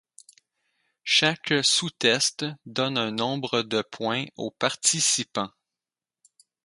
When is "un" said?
2.97-3.11